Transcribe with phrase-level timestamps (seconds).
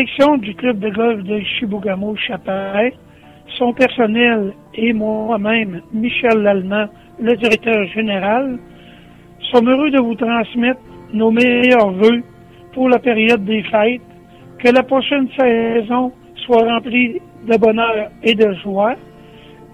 [0.00, 2.92] direction du club de golf de Chibougamau Chapelle,
[3.58, 6.86] son personnel et moi-même, Michel Lallemand,
[7.20, 8.58] le directeur général,
[9.52, 10.80] sommes heureux de vous transmettre
[11.12, 12.22] nos meilleurs voeux
[12.72, 14.00] pour la période des fêtes,
[14.58, 16.12] que la prochaine saison
[16.46, 18.94] soit remplie de bonheur et de joie,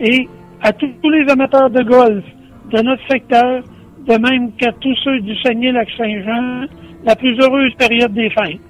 [0.01, 0.27] et
[0.61, 2.25] à tous les amateurs de golf
[2.73, 3.63] de notre secteur,
[4.09, 6.67] de même qu'à tous ceux du Saguenay-Lac-Saint-Jean,
[7.05, 8.66] la plus heureuse période des fêtes.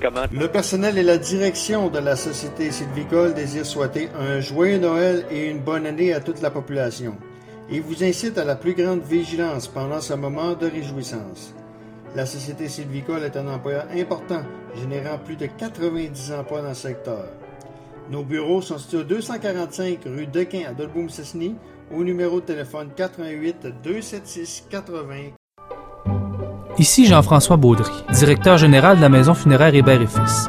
[0.00, 5.48] Le personnel et la direction de la Société sylvicole désirent souhaiter un joyeux Noël et
[5.48, 7.16] une bonne année à toute la population
[7.70, 11.54] et vous incite à la plus grande vigilance pendant ce moment de réjouissance.
[12.14, 14.42] La Société sylvicole est un employeur important,
[14.76, 17.26] générant plus de 90 emplois dans le secteur.
[18.10, 21.54] Nos bureaux sont situés au 245 rue Dequin à Dolboum-Cessny,
[21.92, 25.30] au numéro de téléphone 88 276 80.
[26.76, 30.48] Ici Jean-François Baudry, directeur général de la Maison funéraire Hébert et Fils.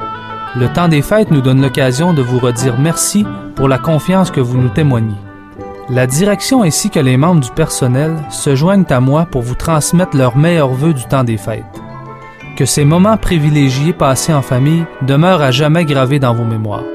[0.56, 3.26] Le temps des fêtes nous donne l'occasion de vous redire merci
[3.56, 5.16] pour la confiance que vous nous témoignez.
[5.88, 10.18] La direction ainsi que les membres du personnel se joignent à moi pour vous transmettre
[10.18, 11.64] leurs meilleurs vœux du temps des fêtes.
[12.58, 16.86] Que ces moments privilégiés passés en famille demeurent à jamais gravés dans vos mémoires.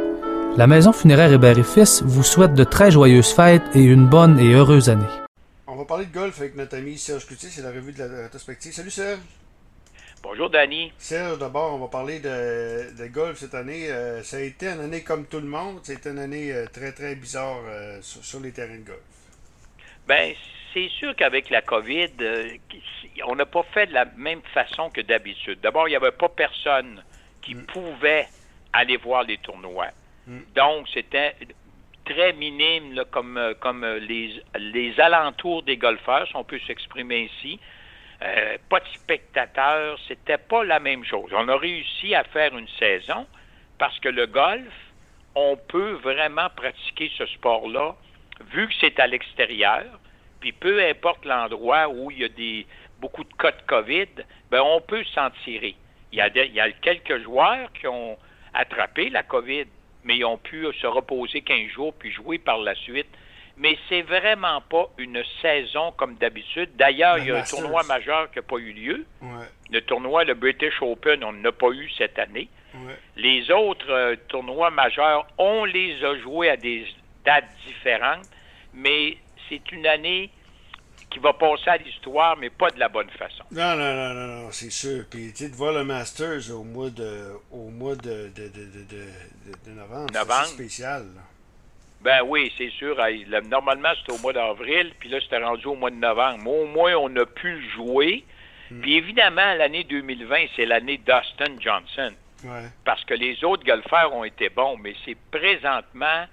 [0.56, 4.40] La Maison funéraire Hébert et Fils vous souhaite de très joyeuses fêtes et une bonne
[4.40, 5.04] et heureuse année.
[5.80, 8.24] On va parler de golf avec notre ami Serge Cloutier, c'est la revue de la
[8.24, 8.70] rétrospective.
[8.70, 9.18] Salut Serge!
[10.22, 10.92] Bonjour, Danny.
[10.98, 13.90] Serge, d'abord, on va parler de, golf cette année.
[13.90, 15.80] Euh, ça a été une année comme tout le monde.
[15.82, 19.00] C'était une année euh, très, très bizarre euh, sur, les terrains de golf.
[20.06, 20.34] Bien,
[20.74, 22.10] c'est sûr qu'avec la COVID,
[23.26, 25.60] on n'a pas fait de la même façon que d'habitude.
[25.62, 27.02] D'abord, il n'y avait pas personne
[27.40, 27.64] qui mm.
[27.64, 28.28] pouvait
[28.74, 29.88] aller voir les tournois.
[30.26, 30.40] Mm.
[30.54, 31.36] Donc, c'était
[32.10, 37.58] très minime comme, comme les, les alentours des golfeurs, si on peut s'exprimer ainsi.
[38.22, 41.30] Euh, pas de spectateurs, c'était pas la même chose.
[41.32, 43.26] On a réussi à faire une saison
[43.78, 44.74] parce que le golf,
[45.34, 47.94] on peut vraiment pratiquer ce sport-là,
[48.52, 49.86] vu que c'est à l'extérieur,
[50.40, 52.66] puis peu importe l'endroit où il y a des,
[53.00, 54.08] beaucoup de cas de COVID,
[54.50, 55.76] ben on peut s'en tirer.
[56.12, 58.18] Il y, a il y a quelques joueurs qui ont
[58.52, 59.66] attrapé la COVID,
[60.04, 63.08] mais ils ont pu se reposer 15 jours puis jouer par la suite
[63.60, 66.70] mais c'est vraiment pas une saison comme d'habitude.
[66.76, 69.04] D'ailleurs, il y a un tournoi majeur qui n'a pas eu lieu.
[69.70, 72.48] Le tournoi, le British Open, on n'a pas eu cette année.
[73.16, 76.86] Les autres euh, tournois majeurs, on les a joués à des
[77.24, 78.28] dates différentes,
[78.72, 79.18] mais
[79.48, 80.30] c'est une année
[81.10, 83.42] qui va passer à l'histoire, mais pas de la bonne façon.
[83.50, 85.04] Non, non, non, non, non c'est sûr.
[85.10, 89.70] Puis, tu sais, de voir le Masters au mois de, au mois de, de, de,
[89.70, 91.06] novembre, c'est spécial.
[92.00, 92.96] Ben oui, c'est sûr.
[93.48, 96.48] Normalement, c'était au mois d'avril, puis là, c'était rendu au mois de novembre.
[96.48, 98.24] Au moins, on a pu jouer.
[98.70, 98.80] Hmm.
[98.80, 102.14] Puis évidemment, l'année 2020, c'est l'année Dustin Johnson.
[102.84, 106.24] Parce que les autres golfeurs ont été bons, mais c'est présentement,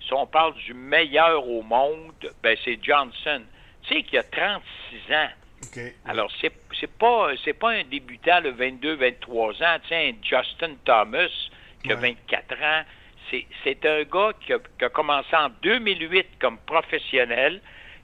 [0.00, 3.42] si on parle du meilleur au monde, ben c'est Johnson.
[3.86, 5.28] Tu sais qu'il a 36 ans.
[6.06, 9.78] Alors, c'est, c'est pas c'est pas un débutant de 22-23 ans.
[9.88, 11.28] Tiens, Justin Thomas,
[11.82, 12.82] qui a 24 ans
[13.64, 17.60] c'est un gars qui a, commencé en 2008 comme professionnel.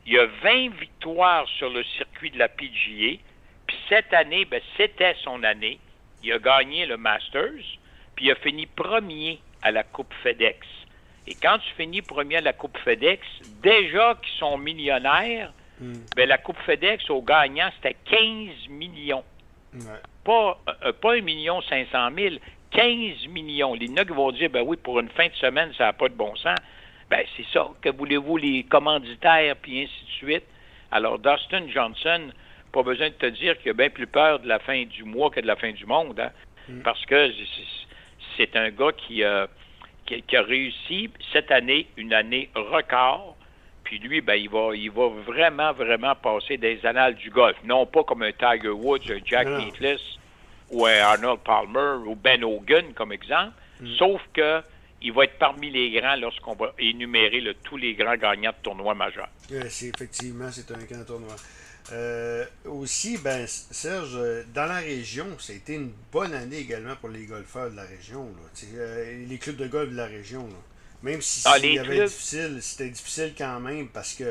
[0.06, 3.18] Il a 20 victoires sur le circuit de la PGA.
[3.66, 5.78] Puis cette année, ben, c'était son année.
[6.22, 7.78] Il a gagné le Masters,
[8.16, 10.66] puis il a fini premier à la Coupe FedEx.
[11.26, 13.24] Et quand tu finis premier à la Coupe FedEx,
[13.62, 16.04] déjà qu'ils sont millionnaires, hmm.
[16.16, 19.24] ben, la Coupe FedEx au gagnant, c'était 15 millions.
[20.24, 22.34] Pas, euh, pas 1 million 500 000,
[22.70, 23.74] 15 millions.
[23.74, 26.14] Les NUC vont dire, ben oui, pour une fin de semaine, ça n'a pas de
[26.14, 26.58] bon sens.
[27.10, 27.68] Ben c'est ça.
[27.80, 30.44] Que voulez-vous, les commanditaires, puis ainsi de suite.
[30.90, 32.30] Alors, Dustin Johnson,
[32.72, 35.30] pas besoin de te dire qu'il a bien plus peur de la fin du mois
[35.30, 36.30] que de la fin du monde, hein.
[36.68, 36.82] mm.
[36.82, 37.30] parce que
[38.36, 39.48] c'est un gars qui, a
[40.32, 43.36] réussi cette année, une année record.
[43.92, 47.58] Puis lui, ben, il va, il va vraiment, vraiment passer des annales du golf.
[47.62, 50.18] Non pas comme un Tiger Woods, un Jack Nicklaus,
[50.70, 53.96] ou Arnold Palmer ou Ben Hogan comme exemple, mm.
[53.98, 54.62] sauf que
[55.02, 58.94] il va être parmi les grands lorsqu'on va énumérer tous les grands gagnants de tournois
[58.94, 59.28] majeurs.
[59.68, 61.36] c'est effectivement, c'est un grand tournoi.
[61.92, 64.18] Euh, aussi, ben, Serge,
[64.54, 67.84] dans la région, ça a été une bonne année également pour les golfeurs de la
[67.84, 68.26] région.
[68.74, 70.48] Euh, les clubs de golf de la région.
[71.02, 74.24] Même si ah, difficile, c'était difficile quand même parce que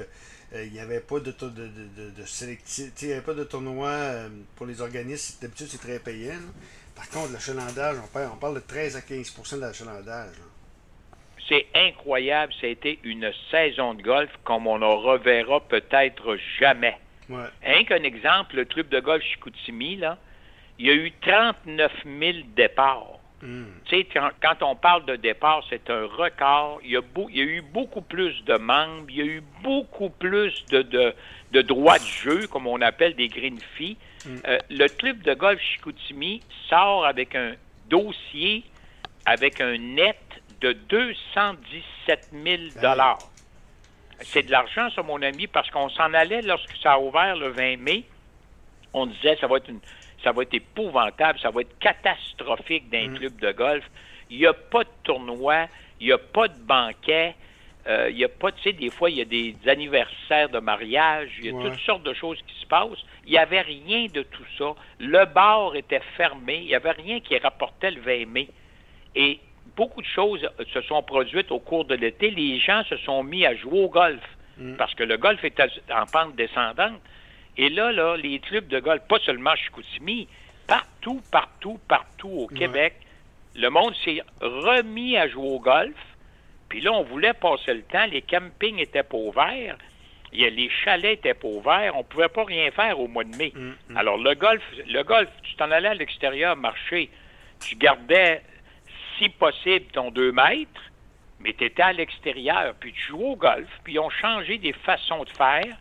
[0.53, 2.23] euh, il n'y avait pas de, de, de, de
[3.01, 5.39] il avait pas de tournoi euh, pour les organismes.
[5.41, 6.39] D'habitude, c'est très payant.
[6.95, 10.35] Par contre, l'achalandage, on, on parle de 13 à 15% de l'achalandage.
[11.47, 12.53] C'est incroyable.
[12.59, 16.97] Ça a été une saison de golf comme on ne reverra peut-être jamais.
[17.29, 17.45] Ouais.
[17.63, 20.18] Rien qu'un exemple, le club de golf Chicoutimi, là,
[20.79, 23.19] il y a eu 39 000 départs.
[23.42, 23.66] Hmm.
[23.86, 26.80] Tu sais, quand on parle de départ, c'est un record.
[26.84, 29.44] Il y, a il y, a eu beaucoup plus de membres, il y a eu
[29.64, 31.14] beaucoup plus de, de,
[31.52, 33.98] de droits de jeu, comme on appelle des green fees.
[34.26, 34.38] Hmm.
[34.48, 37.54] Euh, le club de golf Chicoutimi sort avec un
[37.90, 38.64] dossier
[39.26, 40.18] avec un net
[40.62, 43.20] de 217 000 dollars.
[44.22, 47.50] C'est de l'argent, ça, mon ami, parce qu'on s'en allait lorsque ça a ouvert le
[47.50, 48.04] 20 mai.
[48.94, 49.80] On disait ça va être une,
[50.23, 53.18] ça va être épouvantable, ça va être catastrophique d'un mm.
[53.18, 53.83] club de golf.
[54.29, 55.68] Il n'y a pas de tournoi,
[56.00, 57.35] il n'y a pas de banquet,
[57.88, 60.59] euh, il n'y a pas, tu sais, des fois, il y a des anniversaires de
[60.59, 63.03] mariage, il y a toutes sortes de choses qui se passent.
[63.25, 64.75] Il n'y avait rien de tout ça.
[65.00, 68.47] Le bar était fermé, il n'y avait rien qui rapportait le 20 mai.
[69.15, 69.39] Et
[69.75, 72.29] beaucoup de choses se sont produites au cours de l'été.
[72.29, 74.21] Les gens se sont mis à jouer au golf
[74.57, 74.75] mm.
[74.75, 77.01] parce que le golf est en pente descendante.
[77.57, 80.27] Et là, là, les clubs de golf, pas seulement Chicoutimi,
[80.68, 82.95] partout, partout, partout au Québec,
[83.56, 85.95] le monde s'est remis à jouer au golf.
[86.69, 88.06] Puis là, on voulait passer le temps.
[88.06, 89.77] Les campings étaient pas ouverts.
[90.31, 91.94] Les chalets étaient pas ouverts.
[91.98, 93.51] On pouvait pas rien faire au mois de mai.
[93.54, 93.97] Mm, mm.
[93.97, 97.09] Alors, le golf, le golf, tu t'en allais à l'extérieur marcher.
[97.59, 98.42] Tu gardais,
[99.18, 100.81] si possible, ton 2 mètres,
[101.42, 102.74] mais tu étais à l'extérieur.
[102.80, 103.68] Puis tu jouais au golf.
[103.83, 105.75] Puis ils ont changé des façons de faire.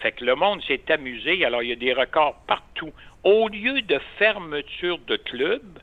[0.00, 1.44] Fait que le monde s'est amusé.
[1.44, 2.92] Alors, il y a des records partout.
[3.22, 5.78] Au lieu de fermeture de clubs,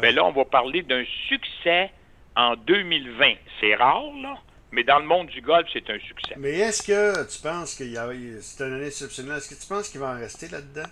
[0.00, 1.90] ben là, on va parler d'un succès
[2.36, 3.34] en 2020.
[3.60, 4.36] C'est rare, là,
[4.70, 6.34] mais dans le monde du golf, c'est un succès.
[6.36, 8.08] Mais est-ce que tu penses qu'il y a
[8.40, 9.38] c'est une année exceptionnelle?
[9.38, 10.88] Est-ce que tu penses qu'il va en rester là-dedans?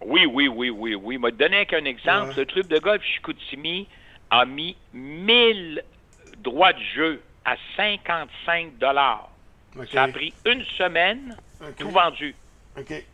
[0.00, 1.16] Oui, oui, oui, oui, oui.
[1.16, 2.34] Je vais te donner qu'un exemple.
[2.36, 3.88] Le club de golf Chicoutimi
[4.30, 5.82] a mis 1000
[6.38, 9.30] droits de jeu à 55 dollars.
[9.92, 11.36] Ça a pris une semaine
[11.78, 12.34] tout vendu.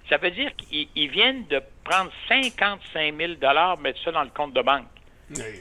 [0.09, 3.33] Ça veut dire qu'ils viennent de prendre 55 000
[3.81, 4.87] mettre ça dans le compte de banque.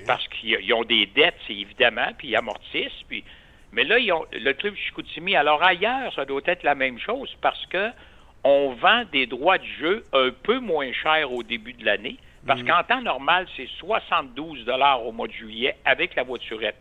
[0.07, 3.03] Parce qu'ils ont des dettes, évidemment, puis ils amortissent.
[3.07, 3.23] Puis...
[3.71, 5.35] Mais là, ils ont le club Chicoutimi.
[5.35, 7.91] Alors ailleurs, ça doit être la même chose parce que
[8.43, 12.17] on vend des droits de jeu un peu moins chers au début de l'année.
[12.47, 12.67] Parce mhm.
[12.67, 14.65] qu'en temps normal, c'est 72
[15.03, 16.77] au mois de juillet avec la voiturette.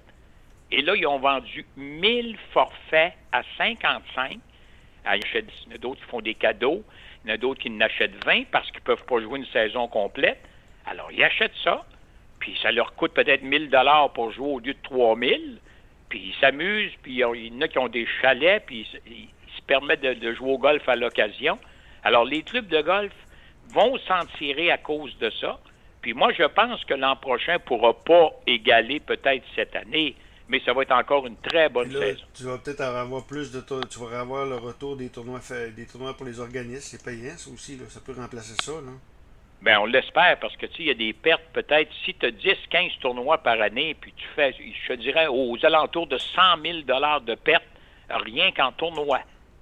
[0.71, 4.39] Et là, ils ont vendu 1000 forfaits à 55
[5.07, 6.85] il y en a d'autres qui font des cadeaux.
[7.25, 9.47] Il y en a d'autres qui n'achètent 20 parce qu'ils ne peuvent pas jouer une
[9.47, 10.39] saison complète.
[10.87, 11.85] Alors, ils achètent ça,
[12.39, 15.59] puis ça leur coûte peut-être 1000 dollars pour jouer au lieu de 3000.
[16.09, 19.63] Puis ils s'amusent, puis il y en a qui ont des chalets, puis ils, se
[19.63, 21.59] permettent de, jouer au golf à l'occasion.
[22.05, 23.13] Alors, les clubs de golf
[23.71, 25.59] vont s'en tirer à cause de ça.
[26.01, 30.15] Puis moi, je pense que l'an prochain ne pourra pas égaler peut-être cette année
[30.49, 32.25] mais ça va être encore une très bonne saison.
[32.35, 35.41] Tu vas peut-être avoir plus de tu vas avoir le retour des tournois
[35.77, 38.93] des tournois pour les organismes, c'est payant ça aussi, ça peut remplacer ça, là.
[39.61, 41.91] Ben, on l'espère parce que tu sais, il y a des pertes peut-être.
[42.05, 44.55] Si tu as 10, 15 tournois par année, puis tu fais,
[44.89, 47.65] je dirais, aux alentours de 100 000 de pertes,
[48.09, 49.19] rien qu'en tournoi,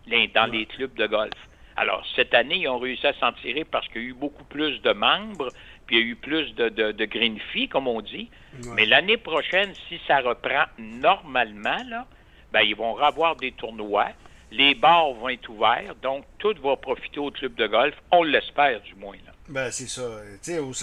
[0.07, 1.33] dans les clubs de golf.
[1.79, 4.45] Alors, cette année, ils ont réussi à s'en tirer parce qu'il y a eu beaucoup
[4.45, 5.49] plus de membres,
[5.87, 8.29] puis il y a eu plus de, de, green fee, comme on dit.
[8.75, 12.07] Mais l'année prochaine, si ça reprend normalement, là,
[12.53, 14.09] ben, ils vont avoir des tournois.
[14.51, 17.95] Les bars vont être ouverts, donc tout va profiter au club de golf.
[18.13, 19.17] On l'espère, du moins.
[19.27, 19.33] Là.
[19.49, 20.03] Ben, c'est ça.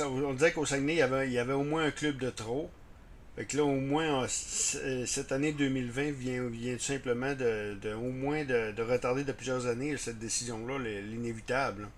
[0.05, 2.29] on disait qu'au Saguenay, il y, avait, il y avait au moins un club de
[2.29, 2.69] trop.
[3.35, 8.45] Fait que là, au moins, cette année 2020 vient, vient tout simplement de, au moins
[8.45, 11.89] de, retarder de plusieurs années cette décision-là, l'inévitable.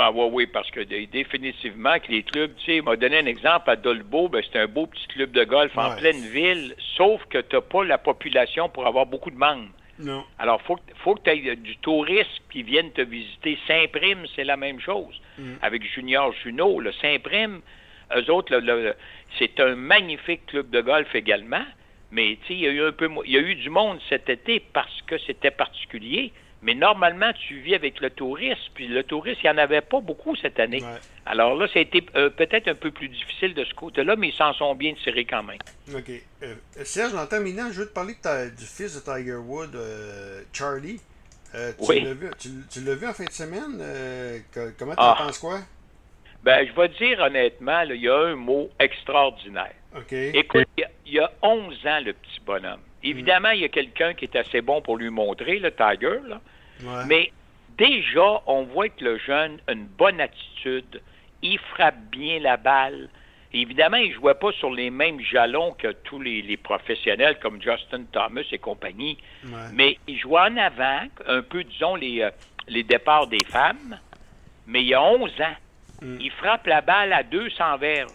[0.00, 3.68] Ben oui, oui, parce que définitivement que les clubs, tu sais, m'a donné un exemple
[3.68, 7.36] à Dolbeau, ben, c'est un beau petit club de golf en pleine ville, sauf que
[7.36, 9.68] tu n'as pas la population pour avoir beaucoup de membres.
[9.98, 10.24] Non.
[10.38, 13.58] Alors, il faut, faut que tu aies du tourisme qui vienne te visiter.
[13.68, 15.20] Saint-Prime, c'est la même chose.
[15.36, 15.56] Mm.
[15.60, 17.60] Avec Junior Juno, le Saint-Prime,
[18.16, 18.58] eux autres,
[19.38, 21.66] c'est un magnifique club de golf également.
[22.10, 24.60] Mais il y a eu un peu il y a eu du monde cet été
[24.72, 26.32] parce que c'était particulier.
[26.62, 30.00] Mais normalement, tu vis avec le tourisme, puis le tourisme, il n'y en avait pas
[30.00, 30.82] beaucoup cette année.
[31.24, 34.28] Alors là, ça a été euh, peut-être un peu plus difficile de ce côté-là, mais
[34.28, 35.58] ils s'en sont bien tirés quand même.
[35.94, 36.10] OK.
[36.42, 41.00] Euh, Serge, en terminant, je veux te parler du fils de Tiger Wood, euh, Charlie.
[41.52, 43.82] tu l'as vu, tu, l'as vu en fin de semaine?
[44.78, 45.16] comment tu en ah.
[45.18, 45.60] penses quoi?
[46.42, 49.74] Ben, je vais te dire honnêtement, il y a un mot extraordinaire.
[49.94, 50.12] OK.
[50.12, 52.80] Écoute, il y, a 11 ans, le petit bonhomme.
[53.02, 56.40] Évidemment, il y a quelqu'un qui est assez bon pour lui montrer, le Tiger, là.
[57.06, 57.32] Mais
[57.78, 61.02] déjà, on voit que le jeune a une bonne attitude.
[61.42, 63.08] Il frappe bien la balle.
[63.52, 68.04] Évidemment, il ne jouait pas sur les mêmes jalons que tous les, professionnels comme Justin
[68.12, 69.18] Thomas et compagnie.
[69.72, 72.30] Mais il jouait en avant, un peu, disons, les, euh,
[72.68, 73.98] les départs des femmes.
[74.66, 75.56] Mais il y a 11 ans.
[76.02, 76.16] Mm.
[76.20, 78.10] Il frappe la balle à 200 verges.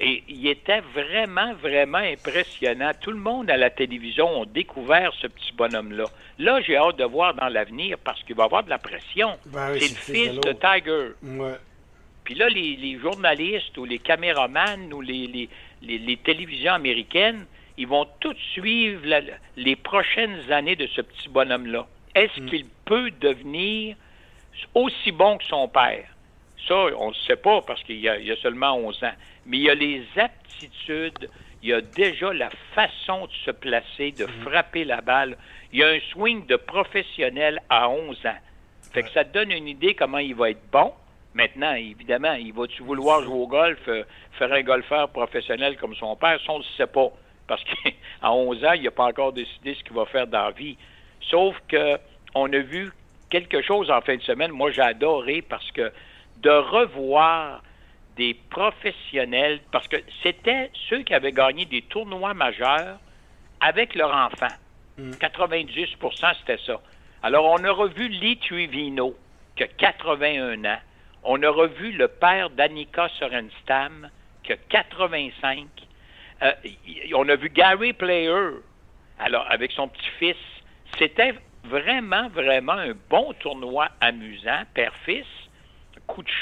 [0.00, 2.92] Et il était vraiment, vraiment impressionnant.
[3.00, 6.04] Tout le monde à la télévision a découvert ce petit bonhomme-là.
[6.38, 9.36] Là, j'ai hâte de voir dans l'avenir parce qu'il va avoir de la pression.
[9.46, 11.08] Ben oui, c'est le fils de, Tiger.
[11.22, 11.56] Ouais.
[12.22, 15.26] Puis là, les, les, journalistes ou les caméramans ou les,
[15.82, 19.02] les, les, télévisions américaines, ils vont tous suivre
[19.56, 21.88] les prochaines années de ce petit bonhomme-là.
[22.14, 22.46] Est-ce mm.
[22.46, 23.96] qu'il peut devenir
[24.74, 26.06] aussi bon que son père?
[26.66, 29.12] Ça, on ne sait pas parce qu'il y, a seulement 11 ans.
[29.46, 31.30] Mais il y a les aptitudes,
[31.62, 34.42] il y a déjà la façon de se placer, de mhm.
[34.44, 35.36] frapper la balle.
[35.72, 38.38] Il y a un swing de professionnel à 11 ans.
[38.92, 40.92] Fait que ça te donne une idée comment il va être bon.
[41.34, 46.16] Maintenant, évidemment, il va-tu vouloir jouer au golf, euh, faire un golfeur professionnel comme son
[46.16, 46.40] père?
[46.44, 47.10] Ça, on ne le sait pas.
[47.46, 47.90] Parce qu'à
[48.32, 50.76] 11 ans, il n'a pas encore décidé ce qu'il va faire dans la vie.
[51.20, 51.98] Sauf que
[52.34, 52.90] on a vu
[53.30, 54.50] quelque chose en fin de semaine.
[54.50, 55.92] Moi, j'ai adoré parce que
[56.42, 57.62] de revoir
[58.16, 62.98] des professionnels, parce que c'était ceux qui avaient gagné des tournois majeurs
[63.60, 64.54] avec leur enfant.
[65.20, 66.10] 90 mm.
[66.40, 66.80] c'était ça.
[67.22, 69.16] Alors, on a revu Lee Trivino,
[69.56, 70.78] qui a 81 ans.
[71.22, 74.10] On a revu le père d'Annika Sorenstam,
[74.42, 75.66] qui a 85.
[76.42, 76.52] Euh,
[77.14, 78.50] on a vu Gary Player,
[79.18, 80.36] alors avec son petit-fils.
[80.98, 85.26] C'était vraiment, vraiment un bon tournoi amusant, père-fils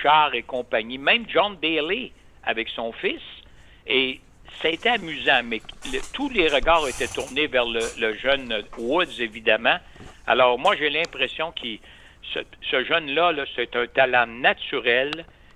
[0.03, 2.13] char et compagnie, même John Daly
[2.45, 3.23] avec son fils.
[3.87, 4.21] Et
[4.63, 5.61] ça a été amusant, mais
[6.13, 9.77] tous les regards étaient tournés vers le, jeune Woods, évidemment.
[10.27, 11.77] Alors, moi, j'ai l'impression que
[12.33, 15.11] ce, jeune-là, -là, c'est un talent naturel,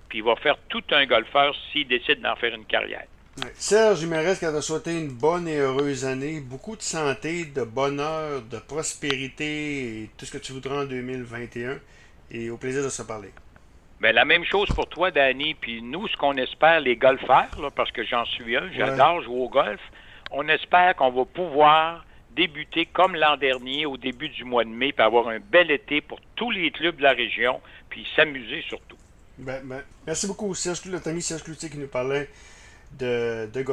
[0.07, 3.05] puis il va faire tout un golfeur s'il décide d'en faire une carrière.
[3.55, 7.45] Serge, il me reste qu'à te souhaiter une bonne et heureuse année, beaucoup de santé,
[7.45, 11.79] de bonheur, de prospérité et tout ce que tu voudras en 2021.
[12.31, 13.31] Et au plaisir de se parler.
[14.01, 15.53] Bien, la même chose pour toi, Danny.
[15.53, 19.47] Puis nous, ce qu'on espère, les golfeurs, parce que j'en suis un, j'adore jouer au
[19.47, 19.79] golf,
[20.31, 22.03] on espère qu'on va pouvoir
[22.35, 26.01] débuter comme l'an dernier au début du mois de mai, puis avoir un bel été
[26.01, 28.97] pour tous les clubs de la région, puis s'amuser surtout.
[29.37, 32.27] Ben, ben, merci beaucoup, Serge, notre ami Serge Cloutier qui nous parlait
[32.97, 33.67] de, de golf.